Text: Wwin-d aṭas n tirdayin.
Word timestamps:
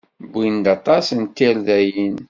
Wwin-d 0.31 0.65
aṭas 0.75 1.07
n 1.19 1.21
tirdayin. 1.35 2.15